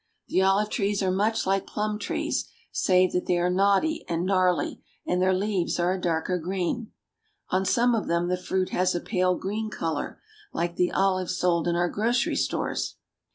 The 0.29 0.41
olive 0.41 0.71
trees 0.71 1.03
are 1.03 1.11
much 1.11 1.45
like 1.45 1.67
plum 1.67 1.99
trees, 1.99 2.49
save 2.71 3.11
that 3.11 3.27
they 3.27 3.37
are 3.37 3.51
knotty 3.51 4.03
and 4.09 4.25
gnarly, 4.25 4.81
and 5.05 5.21
their 5.21 5.31
leaves 5.31 5.79
are 5.79 5.93
a 5.93 6.01
darker 6.01 6.39
green. 6.39 6.91
On 7.51 7.63
some 7.65 7.93
of 7.93 8.07
them 8.07 8.27
the 8.27 8.35
fruit 8.35 8.69
has 8.69 8.95
a 8.95 8.99
pale 8.99 9.35
green 9.35 9.69
color 9.69 10.19
like 10.51 10.75
the 10.75 10.91
olives 10.91 11.37
sold 11.37 11.67
in 11.67 11.75
our 11.75 11.87
grocery 11.87 12.35
stores. 12.35 12.95